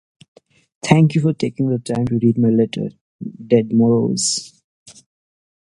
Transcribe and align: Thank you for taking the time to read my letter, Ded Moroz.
Thank 0.83 1.13
you 1.13 1.21
for 1.21 1.31
taking 1.33 1.69
the 1.69 1.77
time 1.77 2.07
to 2.07 2.17
read 2.23 2.39
my 2.39 2.49
letter, 2.49 2.89
Ded 3.21 3.69
Moroz. 3.69 4.51